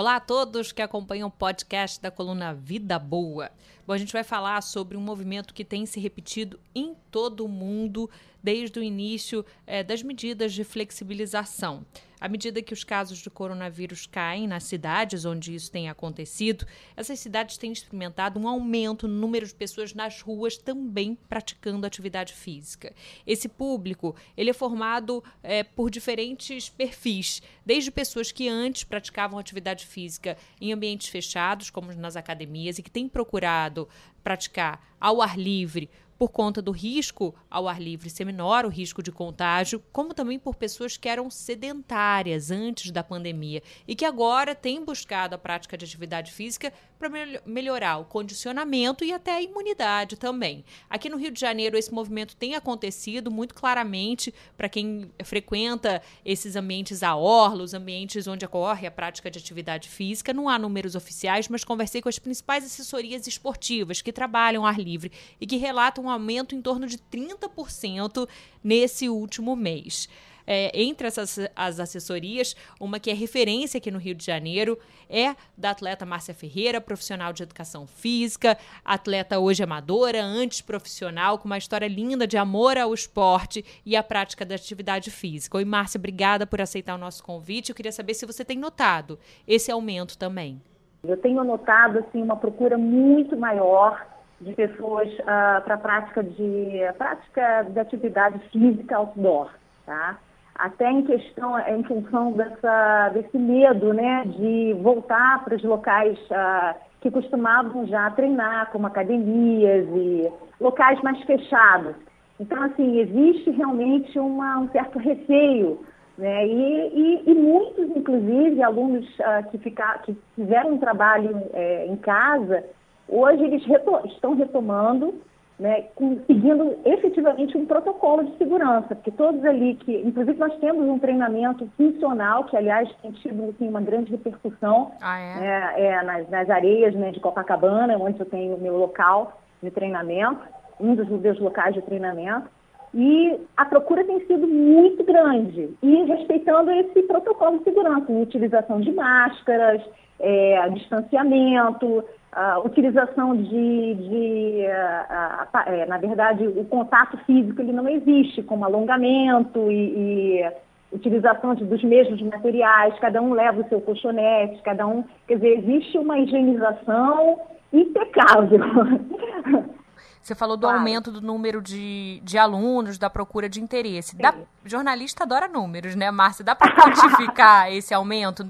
[0.00, 3.50] Olá a todos que acompanham o podcast da coluna Vida Boa.
[3.90, 7.48] Bom, a gente vai falar sobre um movimento que tem se repetido em todo o
[7.48, 8.08] mundo
[8.40, 11.84] desde o início é, das medidas de flexibilização.
[12.20, 17.18] À medida que os casos de coronavírus caem nas cidades onde isso tem acontecido, essas
[17.18, 22.92] cidades têm experimentado um aumento no número de pessoas nas ruas também praticando atividade física.
[23.26, 29.86] Esse público ele é formado é, por diferentes perfis, desde pessoas que antes praticavam atividade
[29.86, 33.79] física em ambientes fechados, como nas academias, e que têm procurado
[34.22, 35.90] praticar ao ar livre
[36.20, 40.38] por conta do risco ao ar livre ser menor, o risco de contágio, como também
[40.38, 45.78] por pessoas que eram sedentárias antes da pandemia e que agora têm buscado a prática
[45.78, 47.08] de atividade física para
[47.46, 50.62] melhorar o condicionamento e até a imunidade também.
[50.88, 56.56] Aqui no Rio de Janeiro, esse movimento tem acontecido muito claramente para quem frequenta esses
[56.56, 60.34] ambientes a orla, os ambientes onde ocorre a prática de atividade física.
[60.34, 65.10] Não há números oficiais, mas conversei com as principais assessorias esportivas que trabalham ar livre
[65.40, 68.28] e que relatam um aumento em torno de 30%
[68.62, 70.06] nesse último mês
[70.52, 74.76] é, entre essas as assessorias, uma que é referência aqui no Rio de Janeiro
[75.08, 81.44] é da atleta Márcia Ferreira, profissional de educação física, atleta hoje amadora, antes profissional, com
[81.46, 85.56] uma história linda de amor ao esporte e à prática da atividade física.
[85.56, 87.68] Oi, Márcia, obrigada por aceitar o nosso convite.
[87.68, 90.60] Eu queria saber se você tem notado esse aumento também.
[91.04, 94.04] Eu tenho notado assim uma procura muito maior
[94.40, 99.52] de pessoas uh, para a prática de prática de atividade física outdoor,
[99.86, 100.18] tá?
[100.60, 106.76] Até em questão, em função dessa, desse medo né, de voltar para os locais ah,
[107.00, 111.94] que costumavam já treinar, como academias e locais mais fechados.
[112.38, 115.80] Então, assim, existe realmente uma, um certo receio,
[116.16, 116.46] né?
[116.46, 121.96] E, e, e muitos, inclusive, alunos ah, que, ficar, que fizeram um trabalho é, em
[121.96, 122.64] casa,
[123.08, 125.14] hoje eles reto estão retomando
[125.60, 125.84] né,
[126.26, 131.68] seguindo efetivamente um protocolo de segurança, porque todos ali que, inclusive nós temos um treinamento
[131.76, 135.40] funcional, que aliás tem tido assim, uma grande repercussão ah, é?
[135.40, 139.70] Né, é, nas, nas, areias né, de Copacabana, onde eu tenho o meu local de
[139.70, 140.40] treinamento,
[140.80, 142.48] um dos meus locais de treinamento,
[142.94, 148.92] e a procura tem sido muito grande, e respeitando esse protocolo de segurança, utilização de
[148.92, 149.82] máscaras,
[150.18, 157.72] é, distanciamento, a utilização de, de a, a, é, na verdade, o contato físico ele
[157.72, 160.52] não existe, como alongamento e, e
[160.92, 165.58] utilização de, dos mesmos materiais, cada um leva o seu colchonete, cada um, quer dizer,
[165.58, 167.40] existe uma higienização
[167.72, 168.60] impecável.
[170.22, 170.78] Você falou do claro.
[170.78, 174.14] aumento do número de, de alunos, da procura de interesse.
[174.16, 176.44] Dá, jornalista adora números, né, Márcia?
[176.44, 178.48] Dá para quantificar esse aumento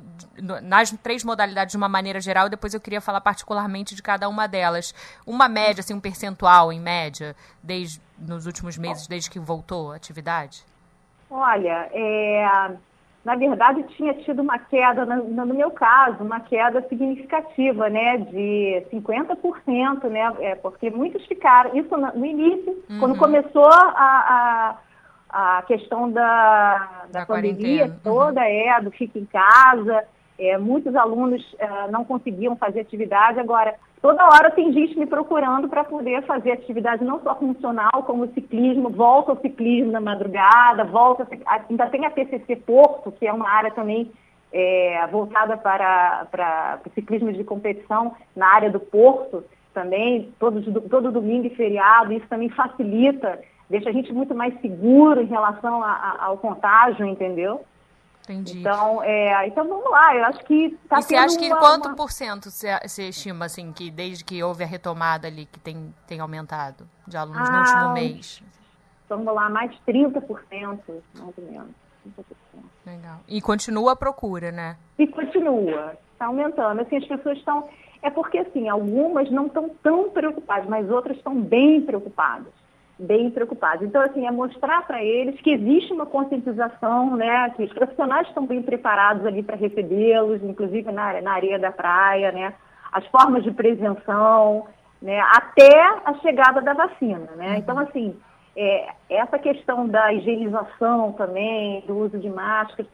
[0.62, 2.48] nas três modalidades de uma maneira geral?
[2.48, 4.92] E depois eu queria falar particularmente de cada uma delas.
[5.25, 9.97] Uma média, assim, um percentual em média, desde nos últimos meses, desde que voltou a
[9.97, 10.64] atividade?
[11.31, 12.72] Olha, é,
[13.25, 20.04] na verdade, tinha tido uma queda, no, meu caso, uma queda significativa, né, de 50%,
[20.04, 22.98] né, é, porque muitos ficaram, isso no, no início, uhum.
[22.98, 24.76] quando começou a,
[25.28, 27.97] a, a questão da, da, da pandemia uhum.
[28.03, 30.04] toda, é, do fica em casa,
[30.38, 35.69] é, muitos alunos é, não conseguiam fazer atividade, agora Toda hora tem gente me procurando
[35.69, 41.28] para poder fazer atividade não só funcional, como ciclismo, volta ao ciclismo na madrugada, volta,
[41.47, 44.11] ainda tem a TCC Porto, que é uma área também
[44.50, 49.44] é, voltada para, para o ciclismo de competição na área do Porto
[49.75, 53.38] também, todo, todo domingo e feriado, isso também facilita,
[53.69, 57.61] deixa a gente muito mais seguro em relação a, a, ao contágio, entendeu?
[58.30, 58.60] Entendi.
[58.60, 61.86] Então, é, então vamos lá, eu acho que está E você acha que uma, quanto
[61.86, 61.96] uma...
[61.96, 66.20] por cento você estima, assim, que desde que houve a retomada ali, que tem, tem
[66.20, 68.42] aumentado de alunos ah, no último mês?
[69.08, 70.78] Vamos lá, mais 30%, mais
[71.19, 71.70] ou menos.
[72.06, 72.22] 30%.
[72.86, 73.19] Legal.
[73.26, 74.76] E continua a procura, né?
[74.96, 76.80] E continua, está aumentando.
[76.80, 77.69] Assim, as pessoas estão...
[78.02, 82.59] É porque, assim, algumas não estão tão preocupadas, mas outras estão bem preocupadas
[83.00, 83.87] bem preocupados.
[83.87, 88.47] Então, assim, é mostrar para eles que existe uma conscientização, né, que os profissionais estão
[88.47, 92.55] bem preparados ali para recebê-los, inclusive na, na areia da praia, né,
[92.93, 94.67] as formas de prevenção,
[95.00, 97.52] né, até a chegada da vacina, né.
[97.52, 97.56] Uhum.
[97.56, 98.17] Então, assim,
[98.55, 102.87] é, essa questão da higienização também, do uso de máscaras.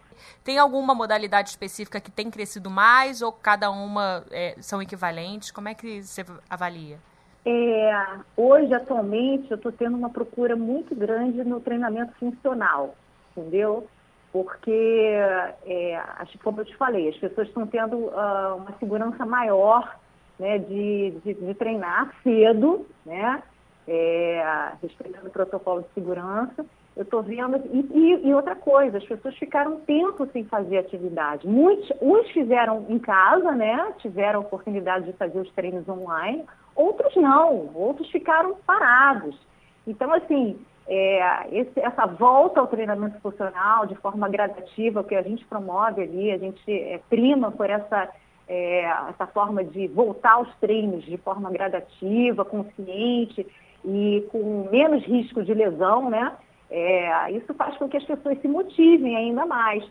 [0.45, 5.51] Tem alguma modalidade específica que tem crescido mais ou cada uma é, são equivalentes?
[5.51, 6.99] Como é que você avalia?
[7.47, 12.97] É, hoje, atualmente, eu estou tendo uma procura muito grande no treinamento funcional,
[13.31, 13.87] entendeu?
[14.37, 14.71] porque,
[15.65, 15.99] é,
[16.43, 19.99] como eu te falei, as pessoas estão tendo uh, uma segurança maior
[20.39, 23.43] né, de, de, de treinar cedo, né,
[23.89, 26.67] é, respeitando o protocolo de segurança.
[26.95, 27.57] Eu estou vendo.
[27.73, 31.47] E, e, e, outra coisa, as pessoas ficaram tempo sem fazer atividade.
[31.47, 33.95] Muitos, uns fizeram em casa, né?
[33.99, 36.45] Tiveram a oportunidade de fazer os treinos online,
[36.77, 39.37] outros não, outros ficaram parados.
[39.87, 40.59] Então, assim,
[40.89, 46.31] é, esse, essa volta ao treinamento funcional de forma gradativa, que a gente promove ali,
[46.31, 48.09] a gente é, prima por essa,
[48.47, 53.47] é, essa forma de voltar aos treinos de forma gradativa, consciente
[53.85, 56.33] e com menos risco de lesão, né?
[56.69, 59.85] É, isso faz com que as pessoas se motivem ainda mais.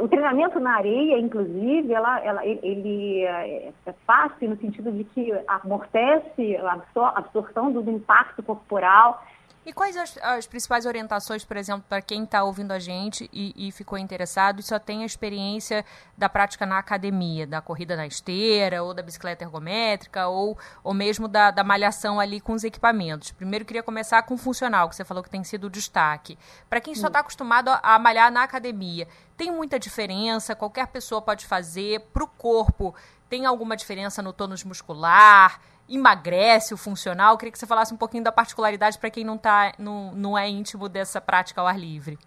[0.00, 5.32] O treinamento na areia, inclusive, ela, ela, ele é, é fácil no sentido de que
[5.46, 6.80] amortece a
[7.16, 9.22] absorção do impacto corporal,
[9.64, 13.68] e quais as, as principais orientações, por exemplo, para quem está ouvindo a gente e,
[13.68, 15.84] e, ficou interessado e só tem a experiência
[16.18, 21.28] da prática na academia, da corrida na esteira, ou da bicicleta ergométrica, ou, ou mesmo
[21.28, 23.30] da, da malhação ali com os equipamentos?
[23.30, 26.36] Primeiro, queria começar com o funcional, que você falou que tem sido o destaque.
[26.68, 29.06] Para quem só está acostumado a, a malhar na academia,
[29.36, 30.56] tem muita diferença?
[30.56, 32.00] Qualquer pessoa pode fazer?
[32.12, 32.94] Para o corpo,
[33.28, 35.60] tem alguma diferença no tônus muscular?
[35.92, 37.32] Emagrece o funcional?
[37.32, 40.38] Eu queria que você falasse um pouquinho da particularidade para quem não, tá, não, não
[40.38, 42.18] é íntimo dessa prática ao ar livre.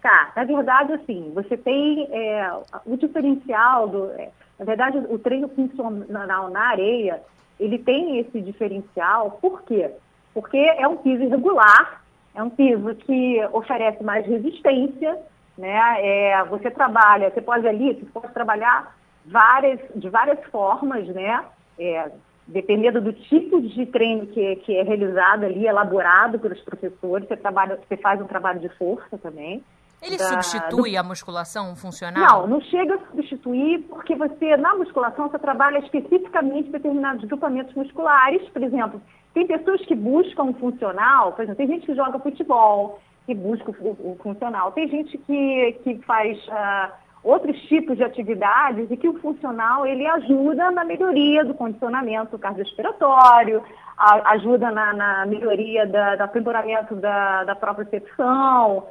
[0.00, 2.50] Tá, na verdade, assim, você tem é,
[2.84, 4.10] o diferencial do.
[4.12, 7.22] É, na verdade, o treino funcional na areia,
[7.58, 9.90] ele tem esse diferencial, por quê?
[10.34, 12.02] Porque é um piso irregular,
[12.34, 15.18] é um piso que oferece mais resistência,
[15.56, 15.78] né?
[15.98, 21.44] É, você trabalha, você pode ali, você pode trabalhar várias, de várias formas, né?
[21.78, 22.10] É,
[22.52, 27.80] dependendo do tipo de treino que, que é realizado ali, elaborado pelos professores, você, trabalha,
[27.88, 29.64] você faz um trabalho de força também.
[30.02, 30.98] Ele da, substitui do...
[30.98, 32.42] a musculação funcional?
[32.42, 38.46] Não, não chega a substituir, porque você, na musculação, você trabalha especificamente determinados grupamentos musculares.
[38.50, 39.00] Por exemplo,
[39.32, 43.70] tem pessoas que buscam o funcional, por exemplo, tem gente que joga futebol, que busca
[43.70, 44.72] o, o funcional.
[44.72, 50.06] Tem gente que, que faz uh, outros tipos de atividades e que o funcional ele
[50.06, 53.62] ajuda na melhoria do condicionamento cardiorrespiratório,
[53.96, 58.86] ajuda na, na melhoria da, do aprimoramento da, da própria percepção,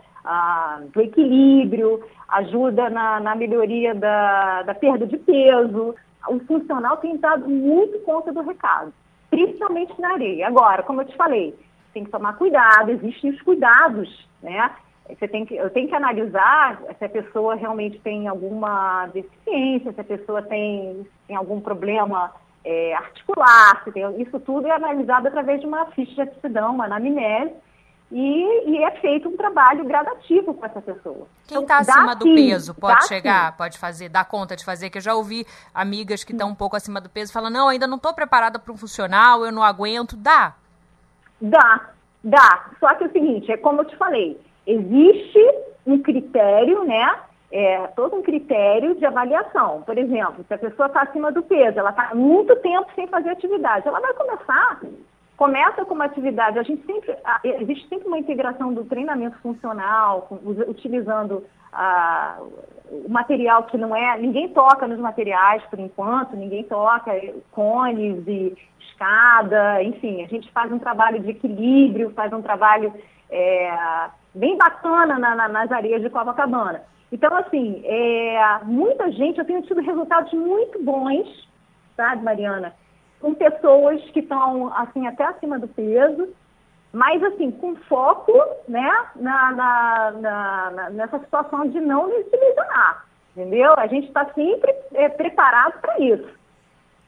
[0.93, 5.95] do equilíbrio, ajuda na, na melhoria da, da perda de peso.
[6.29, 8.93] O funcional tem dado muito conta do recado,
[9.29, 10.47] principalmente na areia.
[10.47, 11.57] Agora, como eu te falei,
[11.93, 14.71] tem que tomar cuidado, existem os cuidados, né?
[15.09, 20.01] Você tem que, eu tenho que analisar se a pessoa realmente tem alguma deficiência, se
[20.01, 22.31] a pessoa tem, tem algum problema
[22.63, 26.85] é, articular, se tem, isso tudo é analisado através de uma ficha de aptidão, uma
[26.85, 27.53] anamnese,
[28.11, 31.27] e, e, é feito um trabalho gradativo com essa pessoa.
[31.47, 33.57] Quem está então, acima do sim, peso pode chegar, sim.
[33.57, 36.75] pode fazer, dá conta de fazer, que eu já ouvi amigas que estão um pouco
[36.75, 40.17] acima do peso falando, não, ainda não estou preparada para um funcional, eu não aguento.
[40.17, 40.55] Dá?
[41.39, 41.89] Dá,
[42.21, 42.69] dá.
[42.81, 45.39] Só que é o seguinte, é como eu te falei, existe
[45.85, 47.15] um critério, né?
[47.51, 49.81] É, todo um critério de avaliação.
[49.81, 53.29] Por exemplo, se a pessoa está acima do peso, ela está muito tempo sem fazer
[53.29, 54.79] atividade, ela vai começar,
[55.35, 56.57] começa com uma atividade.
[56.57, 57.13] A gente sempre,
[57.43, 60.29] existe sempre uma integração do treinamento funcional,
[60.65, 61.43] utilizando
[61.73, 62.37] ah,
[62.89, 67.11] o material que não é, ninguém toca nos materiais por enquanto, ninguém toca
[67.51, 72.93] cones e escada, enfim, a gente faz um trabalho de equilíbrio, faz um trabalho
[73.29, 73.73] é,
[74.33, 76.83] bem bacana na, na, nas areias de Copacabana.
[77.11, 81.47] Então, assim, é, muita gente, eu tenho tido resultados muito bons,
[81.95, 82.73] sabe, Mariana?
[83.19, 86.29] Com pessoas que estão, assim, até acima do peso,
[86.93, 88.33] mas, assim, com foco,
[88.67, 93.73] né, na, na, na nessa situação de não se lesionar, entendeu?
[93.77, 96.40] A gente está sempre é, preparado para isso.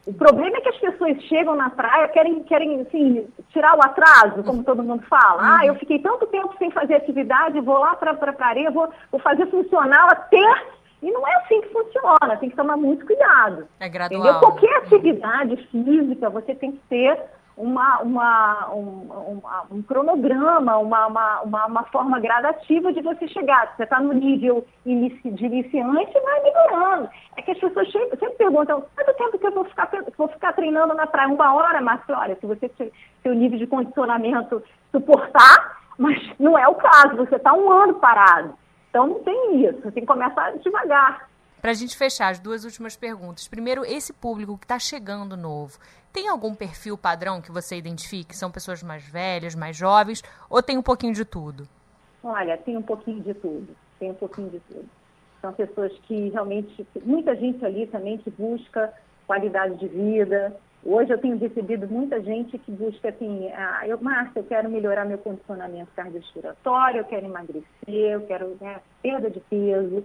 [0.06, 4.44] O problema é que as pessoas chegam na praia, querem, querem assim, tirar o atraso,
[4.44, 5.42] como todo mundo fala.
[5.42, 5.56] Uhum.
[5.58, 9.20] Ah, eu fiquei tanto tempo sem fazer atividade, vou lá para a areia, vou, vou
[9.20, 10.62] fazer funcional até.
[11.02, 13.66] E não é assim que funciona, tem que tomar muito cuidado.
[13.80, 14.20] É gradual.
[14.20, 14.40] Entendeu?
[14.40, 17.18] Qualquer atividade física, você tem que ter
[17.56, 23.74] uma, uma, um, um, um cronograma, uma, uma, uma, forma gradativa de você chegar.
[23.76, 27.08] Você está no nível inici, de iniciante e vai melhorando.
[27.36, 30.94] É que as pessoas sempre, perguntam, quanto tempo que eu vou ficar, vou ficar treinando
[30.94, 31.28] na praia?
[31.28, 32.14] Uma hora, Márcio?
[32.16, 32.68] Olha, se você
[33.22, 38.54] seu nível de condicionamento suportar, mas não é o caso, você está um ano parado.
[38.90, 41.28] Então não tem isso, você tem que começar devagar.
[41.64, 43.48] Para a gente fechar, as duas últimas perguntas.
[43.48, 45.78] Primeiro, esse público que está chegando novo,
[46.12, 48.36] tem algum perfil padrão que você identifique?
[48.36, 51.66] São pessoas mais velhas, mais jovens, ou tem um pouquinho de tudo?
[52.22, 53.74] Olha, tem um pouquinho de tudo.
[53.98, 54.84] tem um pouquinho de tudo.
[55.40, 58.92] São pessoas que realmente, muita gente ali também que busca
[59.26, 60.54] qualidade de vida.
[60.84, 65.06] Hoje eu tenho recebido muita gente que busca assim, ah, eu, Márcia, eu quero melhorar
[65.06, 70.04] meu condicionamento cardiorrespiratório, eu quero emagrecer, eu quero né, perda de peso,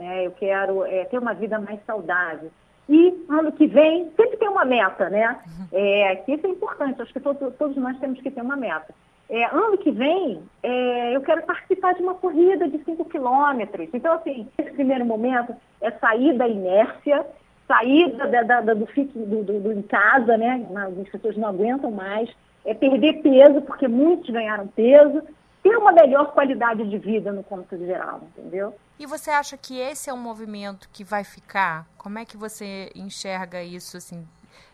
[0.00, 2.50] né, eu quero é, ter uma vida mais saudável.
[2.88, 5.38] E ano que vem, sempre tem uma meta, né?
[5.46, 5.66] Uhum.
[5.72, 8.92] É, que isso é importante, acho que todos, todos nós temos que ter uma meta.
[9.28, 13.88] É, ano que vem, é, eu quero participar de uma corrida de 5 quilômetros.
[13.92, 17.24] Então, assim, esse primeiro momento é sair da inércia,
[17.68, 20.66] sair da, da, da, do, do, do, do, em casa, né?
[21.00, 22.28] As pessoas não aguentam mais,
[22.64, 25.22] é perder peso, porque muitos ganharam peso,
[25.62, 28.74] ter uma melhor qualidade de vida no conto geral, entendeu?
[29.00, 31.86] E você acha que esse é um movimento que vai ficar?
[31.96, 34.28] Como é que você enxerga isso assim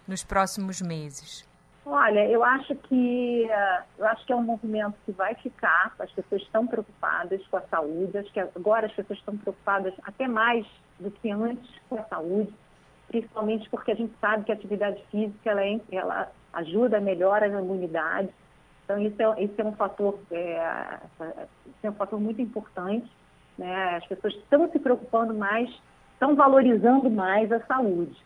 [0.04, 1.49] nos próximos meses?
[1.87, 3.49] Olha, eu acho que
[3.97, 5.95] eu acho que é um movimento que vai ficar.
[6.00, 8.18] As pessoas estão preocupadas com a saúde.
[8.18, 10.66] Acho que agora as pessoas estão preocupadas até mais
[10.99, 12.52] do que antes com a saúde,
[13.06, 17.62] principalmente porque a gente sabe que a atividade física ela, é, ela ajuda, melhora a
[17.62, 18.30] imunidade.
[18.85, 20.99] Então isso é, isso é um fator é,
[21.80, 23.09] é um fator muito importante.
[23.58, 23.96] Né?
[23.96, 25.70] As pessoas estão se preocupando mais,
[26.12, 28.16] estão valorizando mais a saúde.